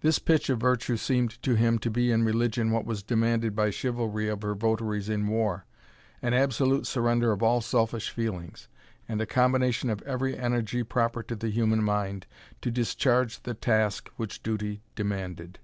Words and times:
This 0.00 0.20
pitch 0.20 0.48
of 0.48 0.60
virtue 0.60 0.96
seemed 0.96 1.42
to 1.42 1.56
him 1.56 1.80
to 1.80 1.90
be 1.90 2.12
in 2.12 2.22
religion 2.22 2.70
what 2.70 2.84
was 2.86 3.02
demanded 3.02 3.56
by 3.56 3.70
chivalry 3.70 4.28
of 4.28 4.42
her 4.42 4.54
votaries 4.54 5.08
in 5.08 5.26
war; 5.26 5.66
an 6.22 6.34
absolute 6.34 6.86
surrender 6.86 7.32
of 7.32 7.42
all 7.42 7.60
selfish 7.60 8.10
feelings, 8.10 8.68
and 9.08 9.20
a 9.20 9.26
combination 9.26 9.90
of 9.90 10.02
every 10.02 10.38
energy 10.38 10.84
proper 10.84 11.24
to 11.24 11.34
the 11.34 11.48
human 11.50 11.82
mind, 11.82 12.28
to 12.62 12.70
discharge 12.70 13.42
the 13.42 13.54
task 13.54 14.08
which 14.14 14.40
duty 14.40 14.82
demanded. 14.94 15.58